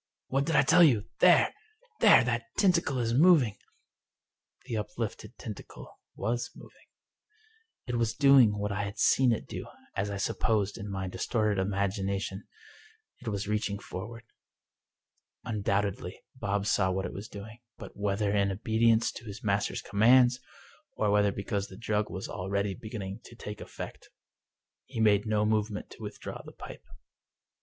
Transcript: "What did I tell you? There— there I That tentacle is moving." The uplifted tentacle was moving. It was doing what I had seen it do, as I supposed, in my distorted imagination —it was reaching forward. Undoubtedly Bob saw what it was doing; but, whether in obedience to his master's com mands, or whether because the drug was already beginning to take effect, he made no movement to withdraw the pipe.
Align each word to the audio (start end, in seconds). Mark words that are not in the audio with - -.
"What 0.29 0.47
did 0.47 0.55
I 0.55 0.63
tell 0.63 0.81
you? 0.83 1.07
There— 1.19 1.53
there 1.99 2.21
I 2.21 2.23
That 2.23 2.45
tentacle 2.57 2.97
is 2.97 3.13
moving." 3.13 3.55
The 4.65 4.75
uplifted 4.75 5.37
tentacle 5.37 5.99
was 6.15 6.49
moving. 6.55 6.87
It 7.85 7.97
was 7.97 8.15
doing 8.15 8.57
what 8.57 8.71
I 8.71 8.81
had 8.81 8.97
seen 8.97 9.31
it 9.31 9.45
do, 9.45 9.67
as 9.95 10.09
I 10.09 10.17
supposed, 10.17 10.79
in 10.79 10.89
my 10.89 11.07
distorted 11.07 11.61
imagination 11.61 12.45
—it 13.19 13.27
was 13.27 13.47
reaching 13.47 13.77
forward. 13.77 14.23
Undoubtedly 15.43 16.23
Bob 16.35 16.65
saw 16.65 16.89
what 16.89 17.05
it 17.05 17.13
was 17.13 17.27
doing; 17.27 17.59
but, 17.77 17.95
whether 17.95 18.35
in 18.35 18.51
obedience 18.51 19.11
to 19.11 19.25
his 19.25 19.43
master's 19.43 19.83
com 19.83 19.99
mands, 19.99 20.39
or 20.95 21.11
whether 21.11 21.31
because 21.31 21.67
the 21.67 21.77
drug 21.77 22.09
was 22.09 22.27
already 22.27 22.73
beginning 22.73 23.19
to 23.25 23.35
take 23.35 23.61
effect, 23.61 24.09
he 24.85 24.99
made 24.99 25.27
no 25.27 25.45
movement 25.45 25.91
to 25.91 26.01
withdraw 26.01 26.41
the 26.43 26.53
pipe. 26.53 26.87